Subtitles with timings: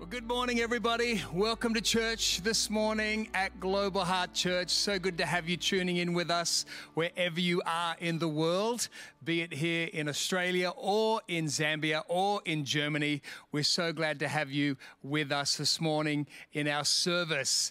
[0.00, 1.22] Well, good morning, everybody.
[1.30, 4.70] Welcome to church this morning at Global Heart Church.
[4.70, 8.88] So good to have you tuning in with us wherever you are in the world,
[9.22, 13.20] be it here in Australia or in Zambia or in Germany.
[13.52, 17.70] We're so glad to have you with us this morning in our service.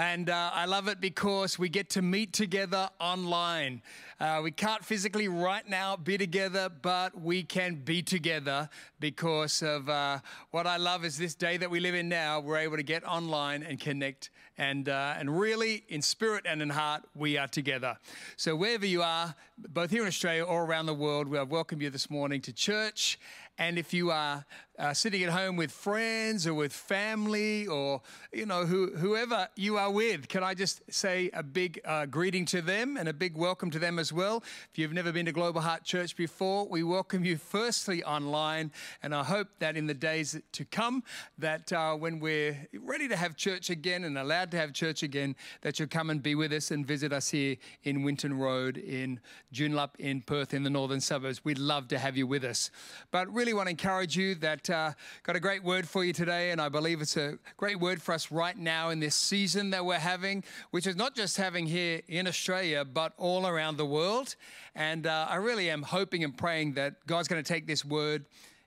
[0.00, 3.82] And uh, I love it because we get to meet together online.
[4.20, 8.68] Uh, we can't physically right now be together, but we can be together
[9.00, 10.20] because of uh,
[10.52, 12.38] what I love is this day that we live in now.
[12.38, 16.70] We're able to get online and connect, and uh, and really in spirit and in
[16.70, 17.98] heart we are together.
[18.36, 21.90] So wherever you are, both here in Australia or around the world, we welcome you
[21.90, 23.18] this morning to church.
[23.60, 24.44] And if you are
[24.78, 28.00] uh, sitting at home with friends or with family or
[28.32, 32.44] you know who, whoever you are with, can I just say a big uh, greeting
[32.46, 34.42] to them and a big welcome to them as well?
[34.70, 38.70] If you've never been to Global Heart Church before, we welcome you firstly online,
[39.02, 41.02] and I hope that in the days to come,
[41.38, 45.34] that uh, when we're ready to have church again and allowed to have church again,
[45.62, 49.18] that you'll come and be with us and visit us here in Winton Road in
[49.52, 51.44] Joondalup in Perth in the northern suburbs.
[51.44, 52.70] We'd love to have you with us.
[53.10, 56.50] But really want to encourage you that uh, got a great word for you today,
[56.50, 59.84] and I believe it's a great word for us right now in this season that
[59.84, 64.36] we're having, which is not just having here in Australia, but all around the world.
[64.74, 68.24] And uh, I really am hoping and praying that God's going to take this word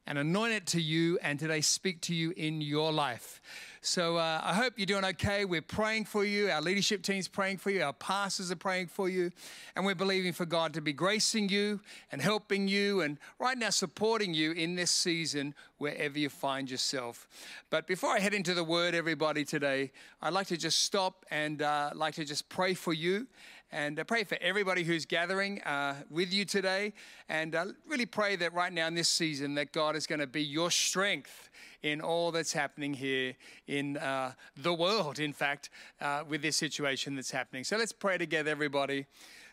[0.07, 3.41] and anoint it to you and today speak to you in your life.
[3.83, 5.43] So uh, I hope you're doing okay.
[5.43, 6.51] We're praying for you.
[6.51, 7.81] Our leadership team's praying for you.
[7.81, 9.31] Our pastors are praying for you.
[9.75, 11.79] And we're believing for God to be gracing you
[12.11, 17.27] and helping you and right now supporting you in this season wherever you find yourself.
[17.71, 21.63] But before I head into the word, everybody, today, I'd like to just stop and
[21.63, 23.25] uh, like to just pray for you
[23.71, 26.93] and uh, pray for everybody who's gathering uh, with you today.
[27.29, 30.27] And uh, really pray that right now in this season that God is going to
[30.27, 31.49] be your strength
[31.81, 33.33] in all that's happening here
[33.65, 37.63] in uh, the world, in fact, uh, with this situation that's happening.
[37.63, 39.07] So let's pray together, everybody.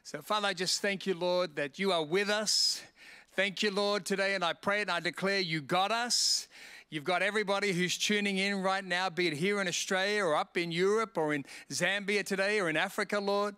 [0.05, 2.83] So, Father, I just thank you, Lord, that you are with us.
[3.39, 4.35] Thank you, Lord, today.
[4.35, 6.49] And I pray and I declare you got us.
[6.91, 10.57] You've got everybody who's tuning in right now, be it here in Australia or up
[10.57, 13.55] in Europe or in Zambia today or in Africa, Lord.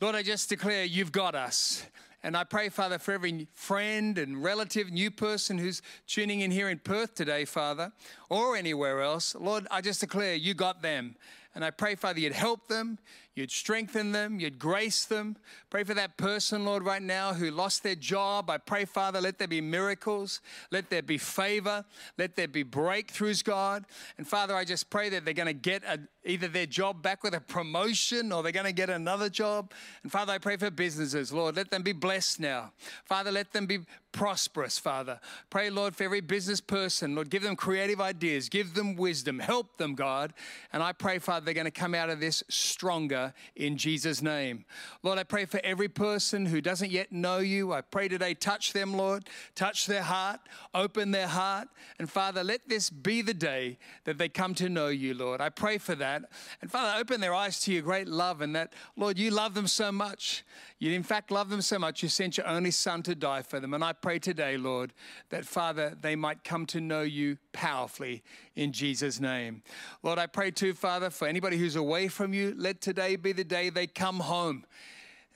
[0.00, 1.84] Lord, I just declare you've got us.
[2.22, 6.70] And I pray, Father, for every friend and relative, new person who's tuning in here
[6.70, 7.92] in Perth today, Father,
[8.30, 9.34] or anywhere else.
[9.34, 11.16] Lord, I just declare you got them.
[11.54, 12.98] And I pray, Father, you'd help them,
[13.34, 15.36] you'd strengthen them, you'd grace them.
[15.70, 18.50] Pray for that person, Lord, right now who lost their job.
[18.50, 21.84] I pray, Father, let there be miracles, let there be favor,
[22.18, 23.84] let there be breakthroughs, God.
[24.18, 27.22] And Father, I just pray that they're going to get a, either their job back
[27.22, 29.72] with a promotion or they're going to get another job.
[30.02, 32.72] And Father, I pray for businesses, Lord, let them be blessed now.
[33.04, 33.80] Father, let them be
[34.12, 35.18] prosperous, Father.
[35.50, 37.14] Pray, Lord, for every business person.
[37.14, 40.34] Lord, give them creative ideas, give them wisdom, help them, God.
[40.72, 44.64] And I pray, Father, they're going to come out of this stronger in Jesus' name.
[45.02, 47.72] Lord, I pray for every person who doesn't yet know you.
[47.72, 50.40] I pray today, touch them, Lord, touch their heart,
[50.74, 51.68] open their heart.
[51.98, 55.40] And Father, let this be the day that they come to know you, Lord.
[55.40, 56.24] I pray for that.
[56.60, 59.66] And Father, open their eyes to your great love and that, Lord, you love them
[59.66, 60.44] so much.
[60.78, 63.60] You, in fact, love them so much, you sent your only Son to die for
[63.60, 63.72] them.
[63.72, 64.92] And I pray today, Lord,
[65.30, 68.22] that, Father, they might come to know you powerfully
[68.56, 69.62] in Jesus' name.
[70.02, 73.44] Lord, I pray too, Father, for anybody who's away from you, let today be the
[73.44, 74.64] day they come home.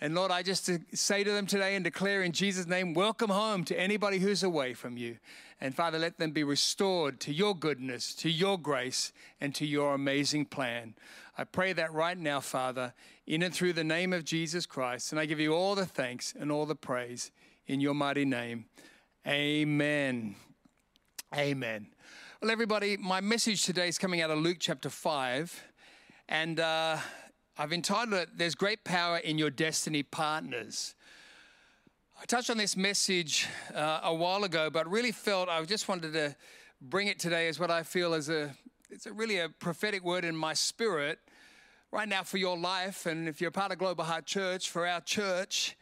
[0.01, 3.65] And Lord, I just say to them today and declare in Jesus' name, welcome home
[3.65, 5.17] to anybody who's away from you.
[5.59, 9.95] And Father, let them be restored to your goodness, to your grace, and to your
[9.95, 10.95] amazing plan.
[11.39, 12.93] I pray that right now, Father,
[13.27, 15.13] in and through the name of Jesus Christ.
[15.13, 17.31] And I give you all the thanks and all the praise
[17.67, 18.67] in your mighty name.
[19.27, 20.37] Amen.
[21.35, 21.89] Amen.
[22.41, 25.65] Well, everybody, my message today is coming out of Luke chapter 5.
[26.29, 26.99] And uh,
[27.59, 30.95] I've entitled it, There's Great Power in Your Destiny Partners.
[32.21, 36.13] I touched on this message uh, a while ago, but really felt I just wanted
[36.13, 36.37] to
[36.81, 38.55] bring it today as what I feel is a
[38.89, 41.19] it's a really a prophetic word in my spirit
[41.91, 45.01] right now for your life, and if you're part of Global Heart Church, for our
[45.01, 45.77] church.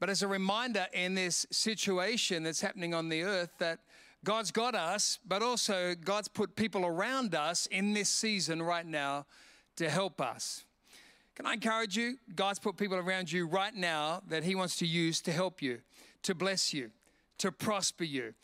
[0.00, 3.80] But as a reminder in this situation that's happening on the earth, that
[4.24, 9.26] God's got us, but also God's put people around us in this season right now
[9.76, 10.64] to help us.
[11.34, 12.16] Can I encourage you?
[12.34, 15.80] God's put people around you right now that He wants to use to help you,
[16.22, 16.90] to bless you,
[17.38, 18.34] to prosper you.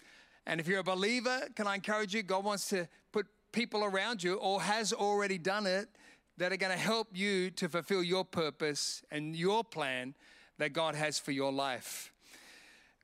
[0.47, 2.23] And if you're a believer, can I encourage you?
[2.23, 5.89] God wants to put people around you or has already done it
[6.37, 10.15] that are going to help you to fulfill your purpose and your plan
[10.59, 12.13] that God has for your life.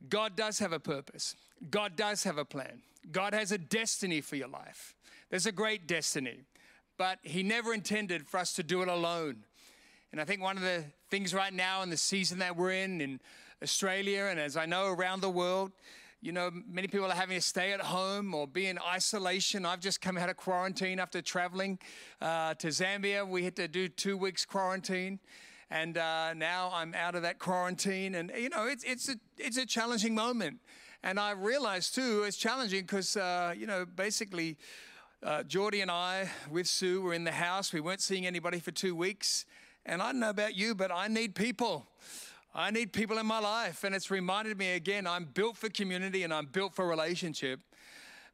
[0.08, 1.36] God does have a purpose.
[1.70, 2.82] God does have a plan.
[3.10, 4.94] God has a destiny for your life.
[5.30, 6.40] There's a great destiny,
[6.98, 9.44] but He never intended for us to do it alone.
[10.12, 13.00] And I think one of the things right now in the season that we're in,
[13.00, 13.20] in
[13.62, 15.72] Australia, and as I know around the world,
[16.20, 19.66] you know, many people are having to stay at home or be in isolation.
[19.66, 21.80] I've just come out of quarantine after traveling
[22.20, 23.26] uh, to Zambia.
[23.26, 25.18] We had to do two weeks quarantine.
[25.72, 28.14] And uh, now I'm out of that quarantine.
[28.14, 30.58] And, you know, it's, it's, a, it's a challenging moment.
[31.02, 34.58] And I realized, too, it's challenging because, uh, you know, basically,
[35.22, 37.72] uh, Geordie and I, with Sue, were in the house.
[37.72, 39.46] We weren't seeing anybody for two weeks.
[39.86, 41.86] And I don't know about you, but I need people.
[42.54, 43.82] I need people in my life.
[43.82, 47.60] And it's reminded me again I'm built for community and I'm built for relationship.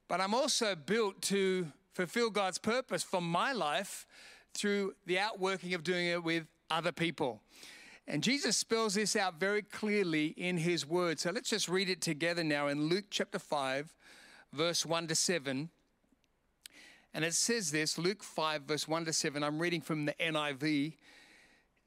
[0.08, 4.08] But I'm also built to fulfill God's purpose for my life
[4.55, 7.41] through the outworking of doing it with other people.
[8.06, 11.20] And Jesus spells this out very clearly in his word.
[11.20, 13.94] So let's just read it together now in Luke chapter 5,
[14.53, 15.69] verse 1 to 7.
[17.12, 19.43] And it says this Luke 5, verse 1 to 7.
[19.43, 20.94] I'm reading from the NIV.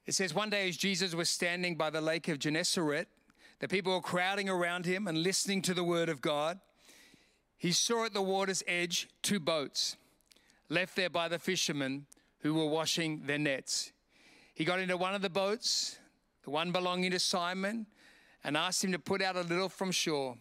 [0.05, 3.07] It says, One day as Jesus was standing by the lake of Gennesaret,
[3.59, 6.59] the people were crowding around him and listening to the word of God.
[7.57, 9.95] He saw at the water's edge two boats
[10.69, 12.05] left there by the fishermen
[12.39, 13.91] who were washing their nets.
[14.53, 15.97] He got into one of the boats,
[16.43, 17.87] the one belonging to Simon,
[18.43, 20.35] and asked him to put out a little from shore.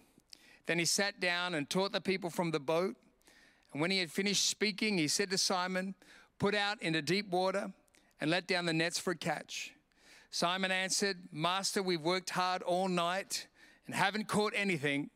[0.67, 2.97] Then he sat down and taught the people from the boat.
[3.73, 5.95] And when he had finished speaking, he said to Simon,
[6.39, 7.73] Put out into deep water
[8.21, 9.75] and let down the nets for a catch.
[10.31, 13.47] Simon answered, Master, we've worked hard all night
[13.87, 15.11] and haven't caught anything,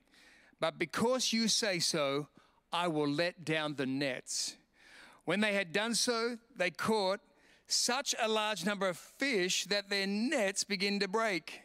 [0.60, 2.28] but because you say so,
[2.72, 4.56] I will let down the nets.
[5.24, 7.20] When they had done so, they caught
[7.66, 11.62] such a large number of fish that their nets begin to break.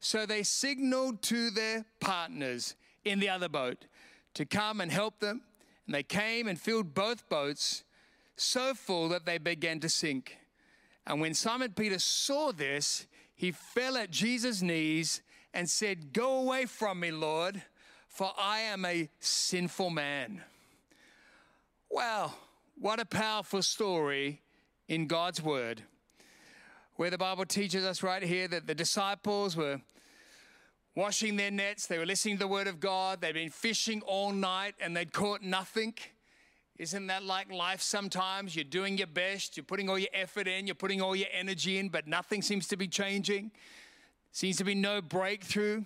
[0.00, 2.74] So they signaled to their partners
[3.04, 3.86] in the other boat
[4.34, 5.42] to come and help them.
[5.86, 7.84] And they came and filled both boats
[8.36, 10.36] so full that they began to sink.
[11.06, 15.22] And when Simon Peter saw this, he fell at Jesus' knees
[15.52, 17.62] and said, Go away from me, Lord,
[18.08, 20.42] for I am a sinful man.
[21.90, 22.34] Wow,
[22.78, 24.41] what a powerful story
[24.92, 25.82] in God's word,
[26.96, 29.80] where the Bible teaches us right here that the disciples were
[30.94, 34.32] washing their nets, they were listening to the word of God, they'd been fishing all
[34.32, 35.94] night and they'd caught nothing.
[36.76, 38.54] Isn't that like life sometimes?
[38.54, 41.78] You're doing your best, you're putting all your effort in, you're putting all your energy
[41.78, 43.50] in, but nothing seems to be changing.
[44.30, 45.84] Seems to be no breakthrough.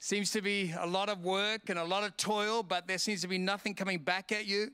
[0.00, 3.20] Seems to be a lot of work and a lot of toil, but there seems
[3.20, 4.72] to be nothing coming back at you.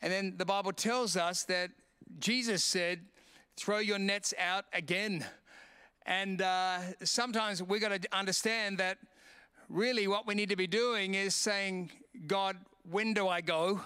[0.00, 1.70] And then the Bible tells us that
[2.18, 3.00] Jesus said,
[3.56, 5.24] throw your nets out again.
[6.06, 8.98] And uh, sometimes we've got to understand that
[9.68, 11.90] really what we need to be doing is saying,
[12.26, 12.56] God,
[12.90, 13.80] when do I go?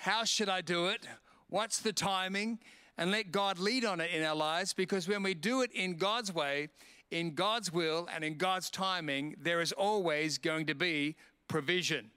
[0.00, 1.06] How should I do it?
[1.48, 2.58] What's the timing?
[2.96, 5.96] And let God lead on it in our lives because when we do it in
[5.96, 6.68] God's way,
[7.10, 11.16] in God's will, and in God's timing, there is always going to be
[11.48, 12.10] provision.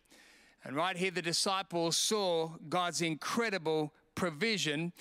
[0.64, 4.92] And right here, the disciples saw God's incredible provision.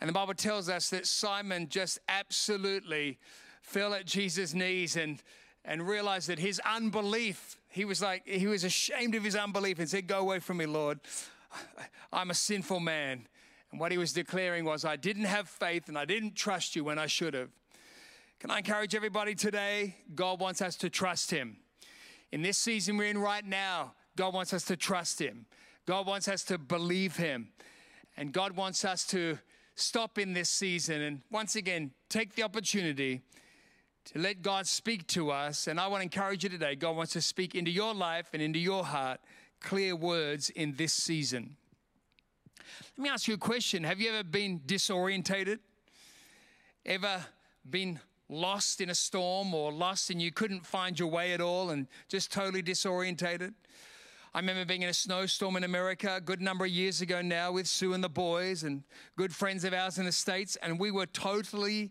[0.00, 3.18] And the Bible tells us that Simon just absolutely
[3.60, 5.22] fell at Jesus' knees and,
[5.64, 9.88] and realized that his unbelief, he was like, he was ashamed of his unbelief and
[9.88, 11.00] said, Go away from me, Lord.
[12.12, 13.26] I'm a sinful man.
[13.70, 16.82] And what he was declaring was, I didn't have faith and I didn't trust you
[16.82, 17.50] when I should have.
[18.40, 19.96] Can I encourage everybody today?
[20.14, 21.58] God wants us to trust him.
[22.32, 25.46] In this season we're in right now, God wants us to trust him.
[25.86, 27.50] God wants us to believe him.
[28.16, 29.38] And God wants us to
[29.80, 33.22] stop in this season and once again take the opportunity
[34.04, 35.66] to let God speak to us.
[35.66, 38.42] And I want to encourage you today God wants to speak into your life and
[38.42, 39.20] into your heart
[39.60, 41.56] clear words in this season.
[42.96, 45.58] Let me ask you a question Have you ever been disorientated?
[46.86, 47.24] Ever
[47.68, 51.70] been lost in a storm or lost and you couldn't find your way at all
[51.70, 53.54] and just totally disorientated?
[54.32, 57.50] I remember being in a snowstorm in America a good number of years ago now
[57.50, 58.84] with Sue and the boys and
[59.16, 61.90] good friends of ours in the States, and we were totally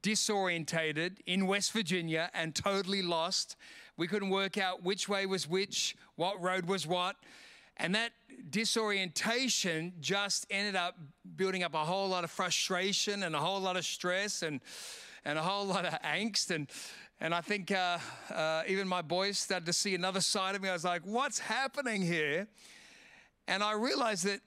[0.00, 3.56] disorientated in West Virginia and totally lost.
[3.96, 7.16] We couldn't work out which way was which, what road was what.
[7.78, 8.12] And that
[8.48, 10.96] disorientation just ended up
[11.34, 14.60] building up a whole lot of frustration and a whole lot of stress and,
[15.24, 16.52] and a whole lot of angst.
[16.52, 16.68] And,
[17.22, 17.98] and I think uh,
[18.34, 20.68] uh, even my boys started to see another side of me.
[20.68, 22.48] I was like, what's happening here?
[23.46, 24.40] And I realized that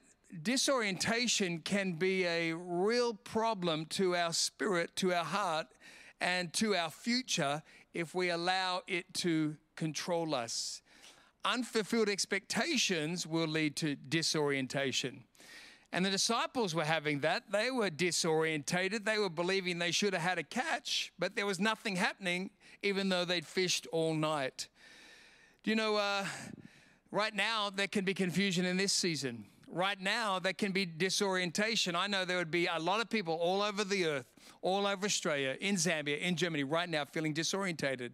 [0.44, 5.68] disorientation can be a real problem to our spirit, to our heart,
[6.20, 7.64] and to our future
[7.94, 10.82] if we allow it to control us.
[11.46, 15.24] Unfulfilled expectations will lead to disorientation.
[15.96, 17.50] And the disciples were having that.
[17.50, 19.06] They were disorientated.
[19.06, 22.50] They were believing they should have had a catch, but there was nothing happening,
[22.82, 24.68] even though they'd fished all night.
[25.64, 26.26] Do you know, uh,
[27.12, 29.46] right now, there can be confusion in this season.
[29.68, 31.96] Right now, there can be disorientation.
[31.96, 34.26] I know there would be a lot of people all over the earth,
[34.62, 38.12] all over Australia, in Zambia, in Germany, right now, feeling disorientated.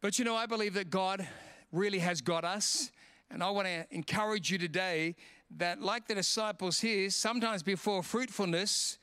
[0.00, 1.26] But you know, I believe that God
[1.72, 2.90] really has got us.
[3.30, 5.16] And I want to encourage you today
[5.56, 8.98] that, like the disciples here, sometimes before fruitfulness,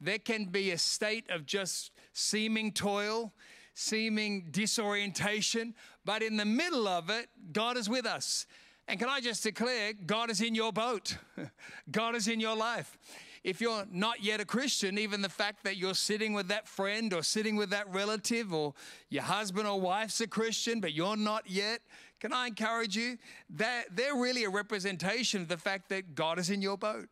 [0.00, 3.32] there can be a state of just seeming toil,
[3.78, 5.72] seeming disorientation,
[6.04, 8.44] but in the middle of it, God is with us.
[8.88, 11.16] And can I just declare, God is in your boat,
[11.90, 12.98] God is in your life.
[13.44, 17.14] If you're not yet a Christian, even the fact that you're sitting with that friend
[17.14, 18.74] or sitting with that relative or
[19.10, 21.80] your husband or wife's a Christian, but you're not yet,
[22.18, 23.16] can I encourage you?
[23.50, 27.08] That they're really a representation of the fact that God is in your boat.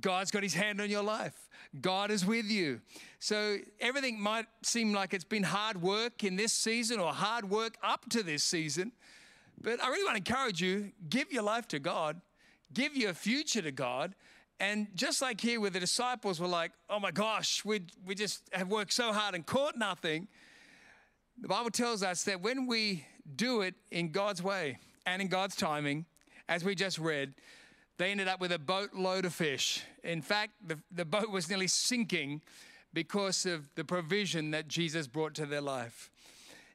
[0.00, 1.48] God's got his hand on your life.
[1.80, 2.80] God is with you.
[3.18, 7.76] So everything might seem like it's been hard work in this season or hard work
[7.82, 8.92] up to this season.
[9.60, 12.20] But I really want to encourage you give your life to God,
[12.72, 14.14] give your future to God.
[14.60, 18.42] And just like here, where the disciples were like, oh my gosh, we, we just
[18.52, 20.26] have worked so hard and caught nothing.
[21.40, 25.54] The Bible tells us that when we do it in God's way and in God's
[25.54, 26.06] timing,
[26.48, 27.34] as we just read,
[27.98, 29.82] they ended up with a boatload of fish.
[30.04, 32.42] In fact, the, the boat was nearly sinking
[32.94, 36.10] because of the provision that Jesus brought to their life.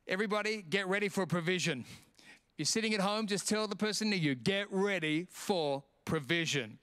[0.08, 1.86] Everybody, get ready for provision.
[2.58, 6.78] You're sitting at home, just tell the person near you, get ready for provision.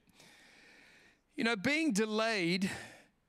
[1.37, 2.71] You know, being delayed,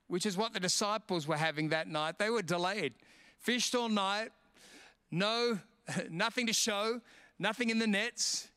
[0.08, 2.94] which is what the disciples were having that night, they were delayed.
[3.38, 4.30] Fished all night,
[5.10, 5.58] no
[6.10, 7.00] nothing to show,
[7.38, 8.48] nothing in the nets.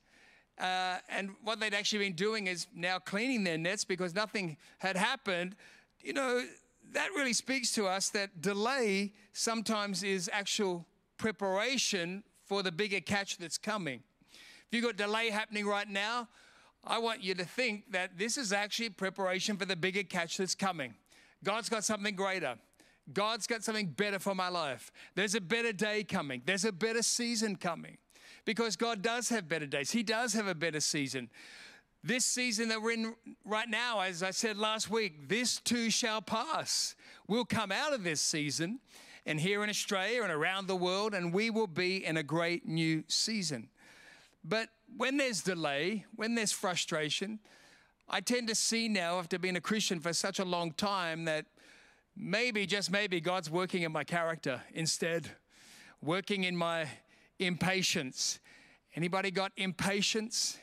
[0.58, 4.96] Uh, and what they'd actually been doing is now cleaning their nets because nothing had
[4.96, 5.56] happened.
[6.02, 6.46] You know,
[6.94, 10.86] that really speaks to us that delay sometimes is actual
[11.18, 14.02] preparation for the bigger catch that's coming.
[14.32, 16.30] If you've got delay happening right now,
[16.84, 20.56] I want you to think that this is actually preparation for the bigger catch that's
[20.56, 20.94] coming.
[21.44, 22.56] God's got something greater.
[23.12, 24.92] God's got something better for my life.
[25.16, 27.98] There's a better day coming, there's a better season coming
[28.46, 29.92] because God does have better days.
[29.92, 31.30] He does have a better season.
[32.04, 36.22] This season that we're in right now, as I said last week, this too shall
[36.22, 36.96] pass.
[37.28, 38.80] We'll come out of this season
[39.26, 42.68] and here in Australia and around the world, and we will be in a great
[42.68, 43.70] new season.
[44.44, 47.40] But when there's delay, when there's frustration,
[48.08, 51.48] I tend to see now, after being a Christian for such a long time, that
[52.16, 55.32] maybe, just maybe, God's working in my character instead,
[56.04, 56.88] working in my
[57.40, 58.40] impatience.
[58.96, 60.58] Anybody got impatience?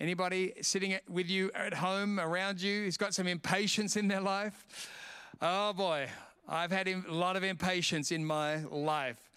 [0.00, 4.88] Anybody sitting with you at home around you who's got some impatience in their life?
[5.40, 6.08] Oh boy,
[6.48, 9.30] I've had a lot of impatience in my life.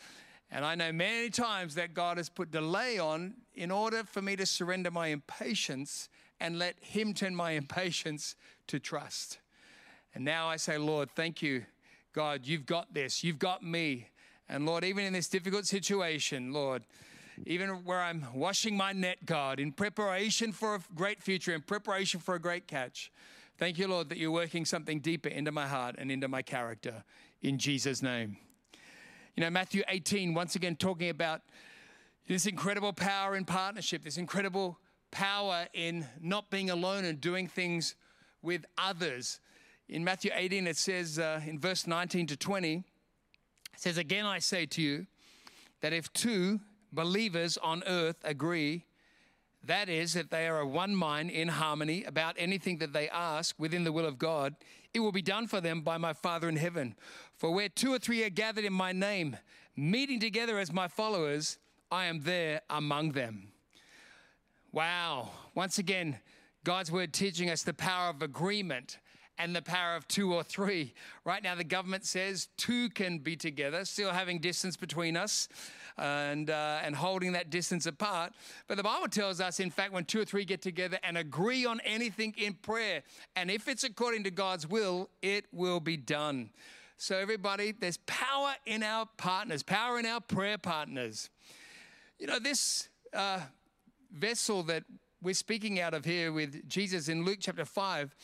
[0.52, 4.36] And I know many times that God has put delay on in order for me
[4.36, 6.10] to surrender my impatience
[6.40, 8.36] and let Him turn my impatience
[8.68, 9.40] to trust.
[10.14, 11.66] And now I say, Lord, thank you.
[12.14, 13.24] God, you've got this.
[13.24, 14.10] You've got me.
[14.52, 16.84] And Lord, even in this difficult situation, Lord,
[17.46, 22.20] even where I'm washing my net, God, in preparation for a great future, in preparation
[22.20, 23.14] for a great catch,
[23.58, 27.06] thank you, Lord, that you're working something deeper into my heart and into my character.
[27.42, 28.36] In Jesus' name.
[29.38, 31.42] You know, Matthew 18, once again, talking about
[32.28, 34.78] this incredible power in partnership, this incredible
[35.12, 37.96] power in not being alone and doing things
[38.42, 39.40] with others
[39.92, 42.86] in Matthew 18, it says uh, in verse 19 to 20,
[43.82, 45.08] it says, Again I say to you
[45.82, 46.60] that if two
[46.94, 48.86] believers on earth agree,
[49.64, 53.56] that is, that they are of one mind in harmony about anything that they ask
[53.58, 54.56] within the will of God,
[54.94, 56.94] it will be done for them by my Father in heaven.
[57.36, 59.36] For where two or three are gathered in my name,
[59.76, 61.58] meeting together as my followers,
[61.90, 63.48] I am there among them.
[64.72, 65.32] Wow.
[65.56, 66.20] Once again,
[66.64, 69.00] God's word teaching us the power of agreement
[69.38, 70.94] and the power of two or three.
[71.26, 75.48] Right now, the government says two can be together, still having distance between us
[75.98, 78.34] and, uh, and holding that distance apart.
[78.68, 81.66] But the Bible tells us, in fact, when two or three get together and agree
[81.66, 83.04] on anything in prayer,
[83.36, 86.52] and if it's according to God's will, it will be done.
[86.98, 91.32] So, everybody, there's power in our partners, power in our prayer partners.
[92.20, 93.40] You know, this uh,
[94.14, 94.84] vessel that
[95.24, 98.16] we're speaking out of here with Jesus in Luke chapter 5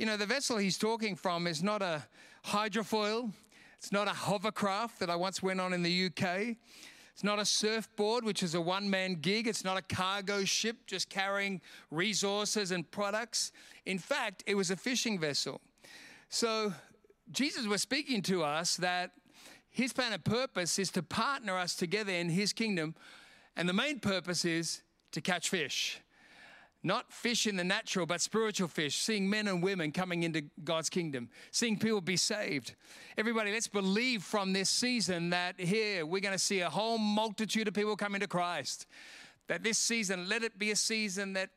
[0.00, 2.02] you know, the vessel he's talking from is not a
[2.46, 3.30] hydrofoil,
[3.76, 6.56] it's not a hovercraft that I once went on in the UK.
[7.12, 9.46] It's not a surfboard, which is a one man gig.
[9.46, 13.52] It's not a cargo ship just carrying resources and products.
[13.84, 15.60] In fact, it was a fishing vessel.
[16.30, 16.72] So
[17.30, 19.10] Jesus was speaking to us that
[19.68, 22.94] his plan and purpose is to partner us together in his kingdom.
[23.54, 24.80] And the main purpose is
[25.12, 26.00] to catch fish.
[26.82, 30.88] Not fish in the natural, but spiritual fish, seeing men and women coming into God's
[30.88, 32.74] kingdom, seeing people be saved.
[33.18, 37.68] Everybody, let's believe from this season that here we're going to see a whole multitude
[37.68, 38.86] of people coming to Christ.
[39.48, 41.50] That this season, let it be a season that,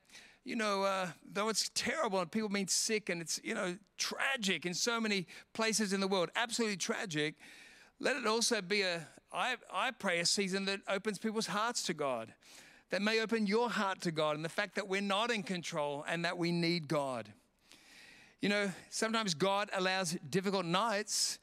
[0.44, 4.66] you know, uh, though it's terrible and people being sick and it's, you know, tragic
[4.66, 7.36] in so many places in the world, absolutely tragic,
[8.02, 11.94] let it also be a, I, I pray, a season that opens people's hearts to
[11.94, 12.34] God
[12.94, 16.06] that may open your heart to God and the fact that we're not in control
[16.08, 17.28] and that we need God.
[18.40, 21.40] You know, sometimes God allows difficult nights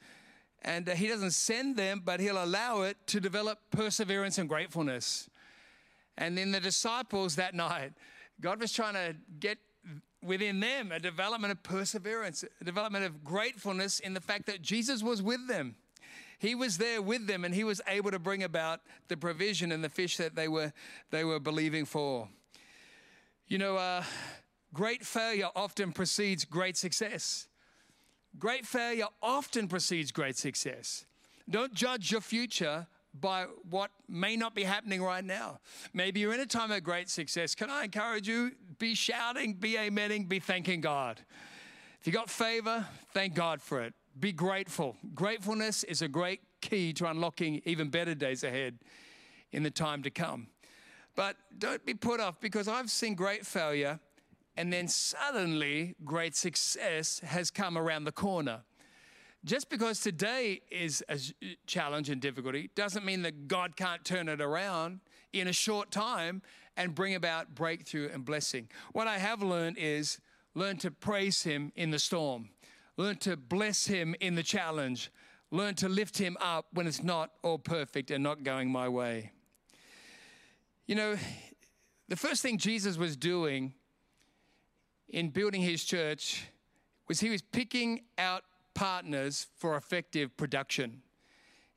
[0.63, 5.29] and uh, He doesn't send them, but He'll allow it to develop perseverance and gratefulness.
[6.17, 7.95] And then the disciples that night,
[8.41, 9.59] God was trying to get
[10.23, 15.03] within them a development of perseverance, a development of gratefulness in the fact that Jesus
[15.03, 15.75] was with them.
[16.41, 19.85] He was there with them and he was able to bring about the provision and
[19.85, 20.73] the fish that they were,
[21.11, 22.29] they were believing for.
[23.47, 24.03] You know, uh,
[24.73, 27.47] great failure often precedes great success.
[28.39, 31.05] Great failure often precedes great success.
[31.49, 35.59] Don't judge your future by what may not be happening right now.
[35.93, 37.55] Maybe you're in a time of great success.
[37.55, 38.53] Can I encourage you?
[38.79, 41.21] Be shouting, be amening, be thanking God.
[42.01, 43.93] If you got favor, thank God for it.
[44.21, 44.97] Be grateful.
[45.15, 48.79] Gratefulness is a great key to unlocking even better days ahead
[49.51, 50.49] in the time to come.
[51.17, 53.99] But don't be put off because I've seen great failure
[54.57, 58.61] and then suddenly great success has come around the corner.
[59.43, 61.19] Just because today is a
[61.67, 65.01] challenge and difficulty doesn't mean that God can't turn it around
[65.33, 66.43] in a short time
[66.77, 68.69] and bring about breakthrough and blessing.
[68.93, 70.21] What I have learned is
[70.55, 72.51] learn to praise Him in the storm.
[73.01, 75.11] Learn to bless him in the challenge.
[75.51, 79.33] Learn to lift him up when it's not all perfect and not going my way.
[80.87, 81.17] You know,
[82.09, 83.73] the first thing Jesus was doing
[85.09, 86.45] in building his church
[87.09, 91.01] was he was picking out partners for effective production.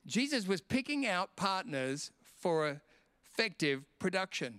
[0.06, 2.82] Jesus was picking out partners for
[3.24, 4.58] effective production.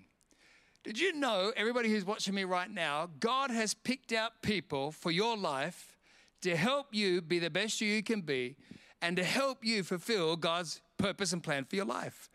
[0.84, 5.12] Did you know, everybody who's watching me right now, God has picked out people for
[5.12, 5.94] your life
[6.41, 8.56] to help you be the best you can be
[9.02, 12.30] and to help you fulfill God's purpose and plan for your life.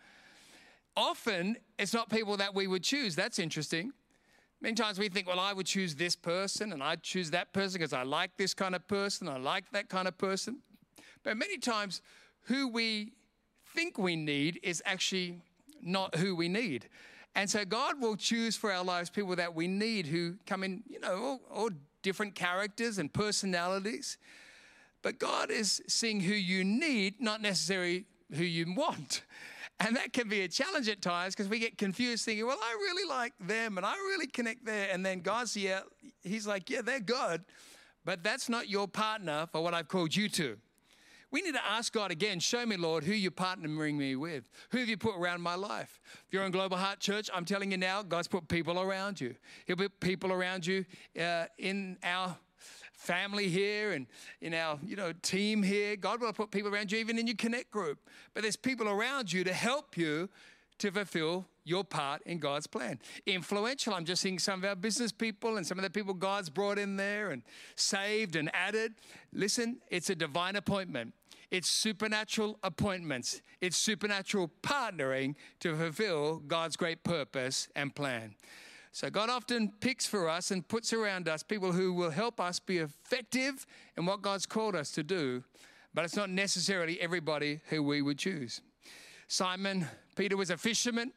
[0.97, 3.15] Often, it's not people that we would choose.
[3.15, 3.93] That's interesting.
[4.61, 7.79] Many times we think, well, I would choose this person and I'd choose that person
[7.79, 10.59] because I like this kind of person, I like that kind of person.
[11.23, 12.03] But many times,
[12.45, 13.13] who we
[13.75, 15.41] think we need is actually
[15.83, 16.89] not who we need.
[17.35, 20.83] And so God will choose for our lives people that we need who come in,
[20.89, 21.71] you know, all, all
[22.03, 24.19] different characters and personalities.
[25.03, 29.23] But God is seeing who you need, not necessarily who you want.
[29.81, 32.73] And that can be a challenge at times because we get confused thinking, well, I
[32.73, 34.89] really like them and I really connect there.
[34.93, 35.81] And then God's, yeah,
[36.23, 37.45] He's like, yeah, they're good,
[38.05, 40.59] but that's not your partner for what I've called you to.
[41.31, 44.51] We need to ask God again, show me, Lord, who you're partnering me with.
[44.71, 46.01] Who have you put around my life?
[46.27, 49.35] If you're in Global Heart Church, I'm telling you now, God's put people around you.
[49.67, 50.85] He'll put people around you
[51.21, 52.37] uh, in our
[52.93, 54.07] family here and
[54.43, 57.35] in our you know team here god will put people around you even in your
[57.35, 57.99] connect group
[58.35, 60.29] but there's people around you to help you
[60.81, 62.99] to fulfill your part in God's plan.
[63.27, 66.49] Influential, I'm just seeing some of our business people and some of the people God's
[66.51, 67.43] brought in there and
[67.77, 68.95] saved and added.
[69.33, 71.13] Listen, it's a divine appointment.
[71.51, 73.43] It's supernatural appointments.
[73.61, 78.35] It's supernatural partnering to fulfill God's great purpose and plan.
[78.93, 82.59] So God often picks for us and puts around us people who will help us
[82.59, 85.45] be effective in what God's called us to do,
[85.95, 88.61] but it's not necessarily everybody who we would choose.
[89.29, 89.87] Simon
[90.17, 91.13] Peter was a fisherman.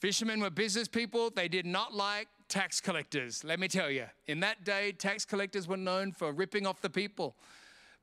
[0.00, 1.30] Fishermen were business people.
[1.30, 3.44] They did not like tax collectors.
[3.44, 6.90] Let me tell you, in that day, tax collectors were known for ripping off the
[6.90, 7.36] people.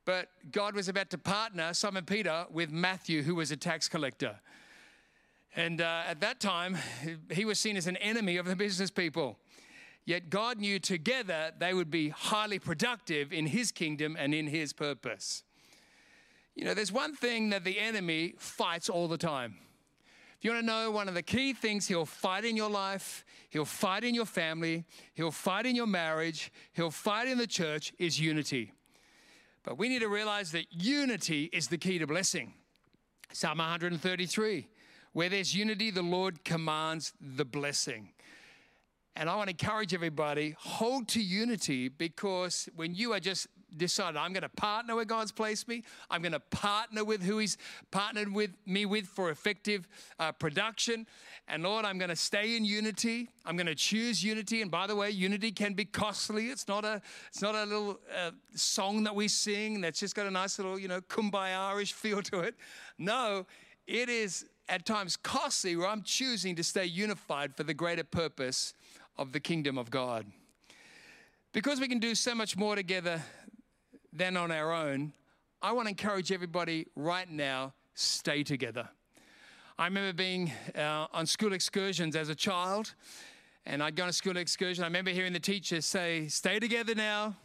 [0.06, 4.40] But God was about to partner Simon Peter with Matthew, who was a tax collector.
[5.56, 6.78] And uh, at that time,
[7.32, 9.38] he was seen as an enemy of the business people.
[10.06, 14.74] Yet God knew together they would be highly productive in his kingdom and in his
[14.74, 15.44] purpose.
[16.56, 19.56] You know, there's one thing that the enemy fights all the time.
[20.38, 23.24] If you want to know one of the key things he'll fight in your life,
[23.50, 27.94] he'll fight in your family, he'll fight in your marriage, he'll fight in the church
[27.98, 28.74] is unity.
[29.64, 32.54] But we need to realize that unity is the key to blessing.
[33.32, 34.68] Psalm 133
[35.14, 38.10] Where there's unity, the Lord commands the blessing.
[39.16, 43.48] And I want to encourage everybody hold to unity because when you are just
[43.78, 47.38] decided I'm going to partner where God's placed me, I'm going to partner with who
[47.38, 47.58] He's
[47.92, 49.88] partnered with me with for effective
[50.20, 51.06] uh, production.
[51.48, 53.30] And Lord, I'm going to stay in unity.
[53.46, 54.62] I'm going to choose unity.
[54.62, 56.48] And by the way, unity can be costly.
[56.48, 60.28] It's not a it's not a little uh, song that we sing that's just got
[60.28, 62.56] a nice little you know kumbaya-ish feel to it.
[62.98, 63.46] No,
[63.88, 68.74] it is at times costly where I'm choosing to stay unified for the greater purpose
[69.18, 70.26] of the kingdom of God.
[71.52, 73.22] Because we can do so much more together
[74.14, 75.14] than on our own,
[75.62, 78.88] I want to encourage everybody right now stay together.
[79.78, 82.94] I remember being uh, on school excursions as a child,
[83.66, 84.84] and I'd go on a school excursion.
[84.84, 87.36] I remember hearing the teachers say, Stay together now,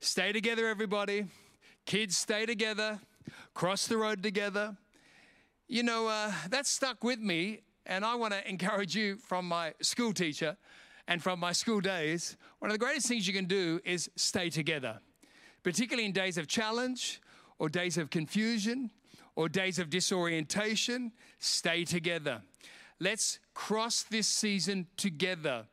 [0.00, 1.26] stay together, everybody.
[1.86, 2.98] Kids, stay together,
[3.54, 4.76] cross the road together.
[5.68, 9.74] You know, uh, that stuck with me, and I want to encourage you from my
[9.80, 10.56] school teacher
[11.08, 14.48] and from my school days, one of the greatest things you can do is stay
[14.48, 15.00] together,
[15.64, 17.20] particularly in days of challenge
[17.58, 18.92] or days of confusion
[19.34, 21.10] or days of disorientation.
[21.40, 22.42] Stay together.
[23.00, 25.66] Let's cross this season together.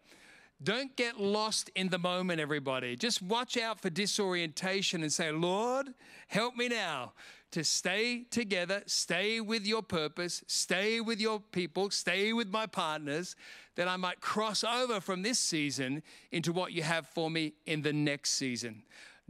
[0.63, 2.95] Don't get lost in the moment, everybody.
[2.95, 5.87] Just watch out for disorientation and say, Lord,
[6.27, 7.13] help me now
[7.51, 13.35] to stay together, stay with your purpose, stay with your people, stay with my partners,
[13.75, 17.81] that I might cross over from this season into what you have for me in
[17.81, 18.83] the next season.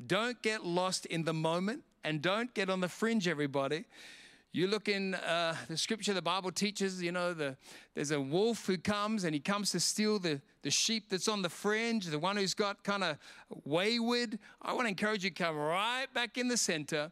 [0.07, 3.85] Don't get lost in the moment and don't get on the fringe, everybody.
[4.53, 7.55] You look in uh, the scripture, the Bible teaches, you know, the,
[7.95, 11.41] there's a wolf who comes and he comes to steal the, the sheep that's on
[11.41, 13.17] the fringe, the one who's got kind of
[13.63, 14.39] wayward.
[14.61, 17.11] I want to encourage you to come right back in the center.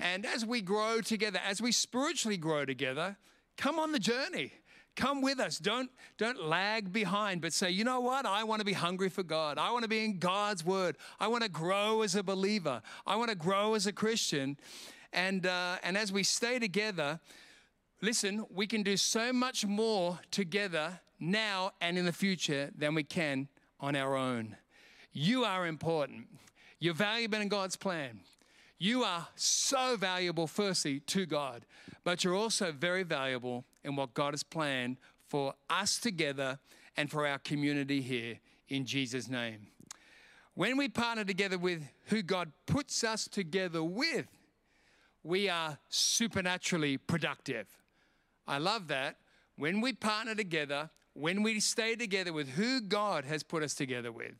[0.00, 3.16] And as we grow together, as we spiritually grow together,
[3.56, 4.52] come on the journey.
[4.98, 5.60] Come with us.
[5.60, 8.26] Don't, don't lag behind, but say, you know what?
[8.26, 9.56] I want to be hungry for God.
[9.56, 10.96] I want to be in God's word.
[11.20, 12.82] I want to grow as a believer.
[13.06, 14.56] I want to grow as a Christian.
[15.12, 17.20] And, uh, and as we stay together,
[18.02, 23.04] listen, we can do so much more together now and in the future than we
[23.04, 23.46] can
[23.78, 24.56] on our own.
[25.12, 26.26] You are important.
[26.80, 28.18] You're valuable in God's plan.
[28.80, 31.66] You are so valuable, firstly, to God,
[32.02, 36.58] but you're also very valuable in what God has planned for us together
[36.96, 38.38] and for our community here
[38.68, 39.68] in Jesus' name.
[40.54, 44.26] When we partner together with who God puts us together with,
[45.22, 47.68] we are supernaturally productive.
[48.46, 49.16] I love that.
[49.56, 54.10] When we partner together, when we stay together with who God has put us together
[54.10, 54.32] with,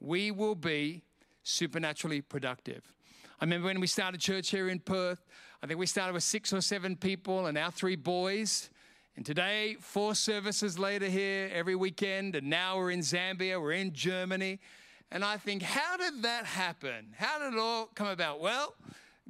[0.00, 1.02] we will be
[1.42, 2.82] supernaturally productive.
[3.40, 5.26] I remember when we started church here in Perth,
[5.62, 8.70] I think we started with six or seven people and our three boys.
[9.16, 13.92] And today, four services later here every weekend, and now we're in Zambia, we're in
[13.92, 14.60] Germany.
[15.10, 17.14] And I think, how did that happen?
[17.16, 18.40] How did it all come about?
[18.40, 18.74] Well,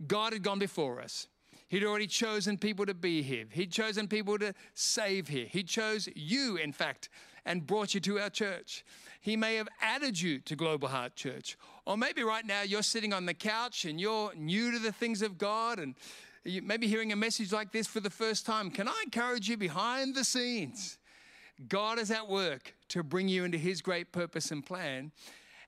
[0.07, 1.29] God had gone before us.
[1.69, 3.47] He'd already chosen people to be here.
[3.51, 5.47] He'd chosen people to save here.
[5.47, 7.09] He chose you, in fact,
[7.47, 8.85] and brought you to our church.
[9.25, 11.57] He may have added you to Global Heart Church.
[11.87, 15.23] Or maybe right now you're sitting on the couch and you're new to the things
[15.23, 15.95] of God and
[16.45, 20.15] maybe hearing a message like this for the first time, can I encourage you behind
[20.15, 20.99] the scenes?
[21.71, 25.11] God is at work to bring you into His great purpose and plan.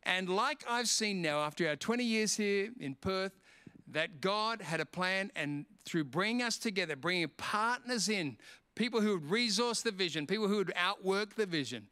[0.03, 3.40] And like I've seen now after our 20 years here in Perth,
[3.88, 8.37] that God had a plan, and through bringing us together, bringing partners in,
[8.75, 11.87] people who would resource the vision, people who would outwork the vision,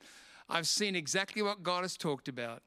[0.49, 2.63] I've seen exactly what God has talked about.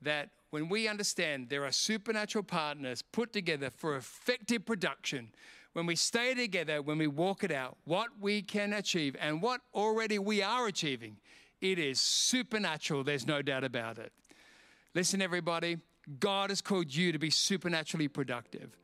[0.00, 5.30] That when we understand there are supernatural partners put together for effective production,
[5.72, 9.60] when we stay together, when we walk it out, what we can achieve and what
[9.74, 11.16] already we are achieving,
[11.60, 13.04] it is supernatural.
[13.04, 14.12] There's no doubt about it.
[14.94, 15.78] Listen, everybody,
[16.20, 18.76] God has called you to be supernaturally productive.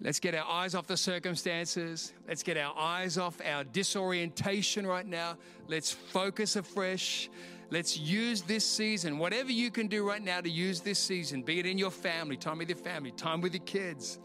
[0.00, 2.12] Let's get our eyes off the circumstances.
[2.26, 5.36] Let's get our eyes off our disorientation right now.
[5.68, 7.30] Let's focus afresh.
[7.74, 11.58] Let's use this season, whatever you can do right now to use this season, be
[11.58, 14.20] it in your family, time with your family, time with your kids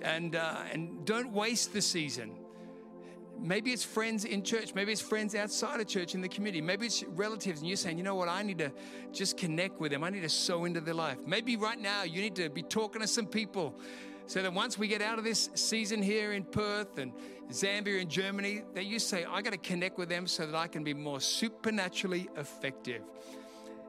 [0.00, 2.36] and, uh, and don't waste the season.
[3.36, 4.76] Maybe it's friends in church.
[4.76, 6.60] Maybe it's friends outside of church in the community.
[6.60, 8.70] Maybe it's relatives, and you're saying, you know what, I need to
[9.12, 10.04] just connect with them.
[10.04, 11.18] I need to sow into their life.
[11.26, 13.74] Maybe right now you need to be talking to some people
[14.28, 17.12] so that once we get out of this season here in Perth and
[17.50, 20.68] Zambia and Germany, that you say, I got to connect with them so that I
[20.68, 23.02] can be more supernaturally effective.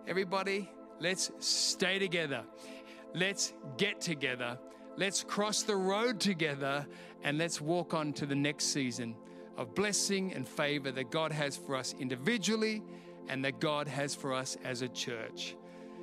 [0.08, 0.67] Everybody,
[0.99, 2.43] let's stay together.
[3.13, 4.58] Let's get together
[4.99, 6.86] Let's cross the road together
[7.23, 9.15] and let's walk on to the next season
[9.56, 12.84] of blessing and favor that God has for us individually
[13.30, 15.56] and that God has for us as a church.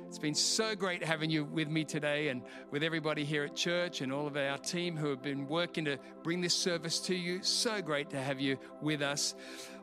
[0.07, 2.41] It's been so great having you with me today and
[2.71, 5.97] with everybody here at church and all of our team who have been working to
[6.23, 7.43] bring this service to you.
[7.43, 9.35] So great to have you with us.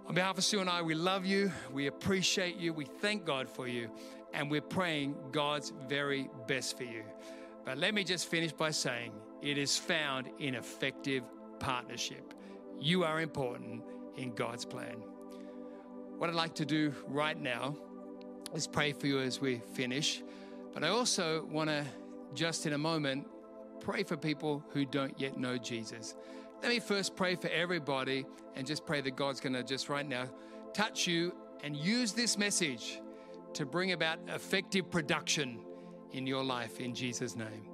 [0.06, 3.50] On behalf of Sue and I, we love you, we appreciate you, we thank God
[3.50, 3.90] for you,
[4.32, 7.02] and we're praying God's very best for you.
[7.66, 11.22] But let me just finish by saying it is found in effective
[11.60, 12.32] partnership.
[12.80, 13.82] You are important
[14.16, 14.96] in God's plan.
[16.16, 17.76] What I'd like to do right now
[18.54, 20.22] is pray for you as we finish.
[20.72, 21.84] But I also want to,
[22.34, 23.26] just in a moment,
[23.80, 26.14] pray for people who don't yet know Jesus.
[26.62, 30.08] Let me first pray for everybody and just pray that God's going to just right
[30.08, 30.30] now
[30.72, 33.00] touch you and use this message
[33.54, 35.60] to bring about effective production
[36.12, 37.68] in your life in Jesus' name.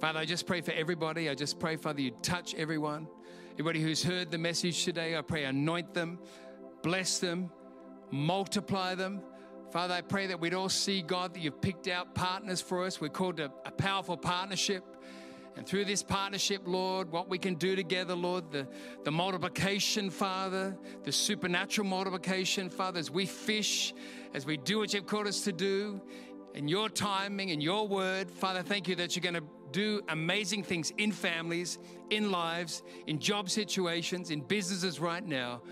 [0.00, 1.28] Father, I just pray for everybody.
[1.28, 3.06] I just pray, Father, you touch everyone.
[3.52, 6.18] Everybody who's heard the message today, I pray anoint them,
[6.82, 7.50] bless them,
[8.10, 9.22] multiply them.
[9.72, 13.00] Father, I pray that we'd all see, God, that you've picked out partners for us.
[13.00, 14.84] We're called a, a powerful partnership.
[15.56, 18.68] And through this partnership, Lord, what we can do together, Lord, the,
[19.04, 23.94] the multiplication, Father, the supernatural multiplication, Father, as we fish,
[24.34, 26.02] as we do what you've called us to do,
[26.52, 30.64] in your timing and your word, Father, thank you that you're going to do amazing
[30.64, 31.78] things in families,
[32.10, 35.62] in lives, in job situations, in businesses right now.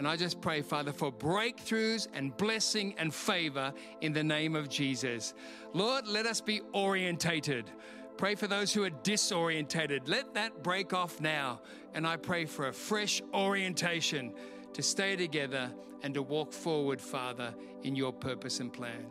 [0.00, 4.66] And I just pray, Father, for breakthroughs and blessing and favor in the name of
[4.66, 5.34] Jesus.
[5.74, 7.70] Lord, let us be orientated.
[8.16, 10.08] Pray for those who are disorientated.
[10.08, 11.60] Let that break off now.
[11.92, 14.32] And I pray for a fresh orientation
[14.72, 15.70] to stay together
[16.02, 19.04] and to walk forward, Father, in your purpose and plan.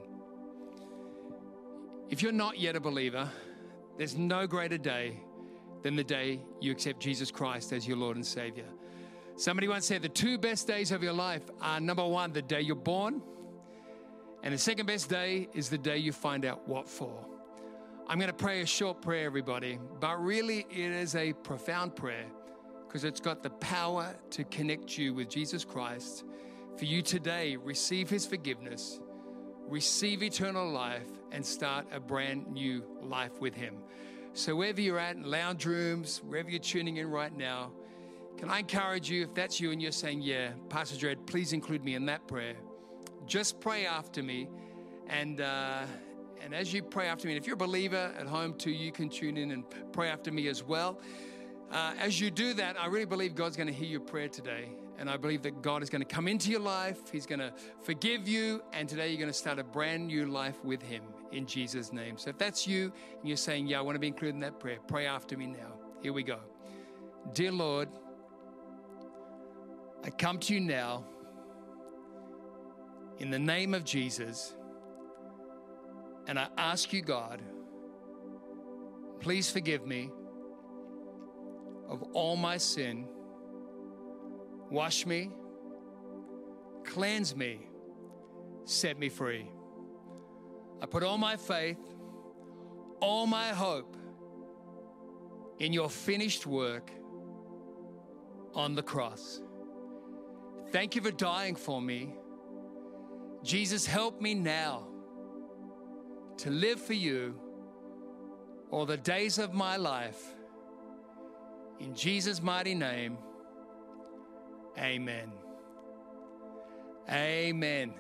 [2.10, 3.30] If you're not yet a believer,
[3.99, 5.19] there's no greater day
[5.84, 8.65] than the day you accept Jesus Christ as your Lord and Savior.
[9.39, 12.60] Somebody once said the two best days of your life are number one, the day
[12.60, 13.21] you're born,
[14.43, 17.25] and the second best day is the day you find out what for.
[18.10, 22.25] I'm going to pray a short prayer, everybody, but really it is a profound prayer
[22.86, 26.25] because it's got the power to connect you with Jesus Christ.
[26.75, 28.99] For you today, receive his forgiveness,
[29.69, 33.78] receive eternal life, and start a brand new life with him.
[34.34, 37.71] So, wherever you're at, in lounge rooms, wherever you're tuning in right now,
[38.39, 41.84] can I encourage you, if that's you and you're saying, Yeah, Pastor Dread, please include
[41.84, 42.56] me in that prayer,
[43.25, 44.47] just pray after me.
[45.08, 45.82] And, uh,
[46.41, 48.93] and as you pray after me, and if you're a believer at home too, you
[48.93, 51.02] can tune in and pray after me as well.
[51.69, 54.69] Uh, as you do that, I really believe God's going to hear your prayer today.
[54.97, 57.12] And I believe that God is going to come into your life.
[57.12, 58.62] He's going to forgive you.
[58.71, 62.17] And today you're going to start a brand new life with Him in Jesus' name.
[62.17, 64.62] So if that's you and you're saying, Yeah, I want to be included in that
[64.62, 65.73] prayer, pray after me now.
[66.02, 66.39] Here we go.
[67.34, 67.89] Dear Lord,
[70.03, 71.05] I come to you now
[73.17, 74.55] in the name of Jesus,
[76.27, 77.41] and I ask you, God,
[79.19, 80.09] please forgive me
[81.89, 83.07] of all my sin.
[84.71, 85.31] Wash me,
[86.85, 87.67] cleanse me,
[88.63, 89.49] set me free.
[90.81, 91.79] I put all my faith,
[93.01, 93.97] all my hope
[95.59, 96.89] in your finished work
[98.53, 99.41] on the cross.
[100.71, 102.13] Thank you for dying for me.
[103.43, 104.88] Jesus, help me now
[106.38, 107.39] to live for you
[108.69, 110.36] all the days of my life.
[111.79, 113.17] In Jesus' mighty name,
[114.77, 115.32] amen.
[117.10, 117.93] Amen.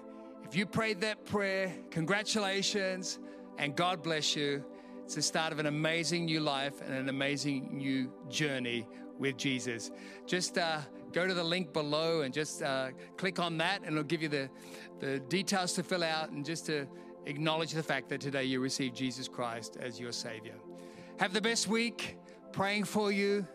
[0.43, 3.17] If you prayed that prayer, congratulations
[3.57, 4.63] and God bless you.
[5.05, 8.87] It's the start of an amazing new life and an amazing new journey
[9.19, 9.91] with Jesus.
[10.25, 10.79] Just uh,
[11.11, 14.29] go to the link below and just uh, click on that, and it'll give you
[14.29, 14.49] the,
[14.99, 16.87] the details to fill out and just to
[17.25, 20.55] acknowledge the fact that today you received Jesus Christ as your Savior.
[21.19, 22.17] Have the best week,
[22.51, 23.45] praying for you,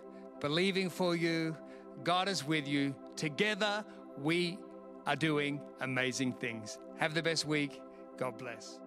[0.41, 1.57] believing for you.
[2.03, 2.95] God is with you.
[3.17, 3.85] Together,
[4.19, 4.59] we
[5.07, 6.79] are doing amazing things.
[6.99, 7.81] Have the best week.
[8.17, 8.81] God bless.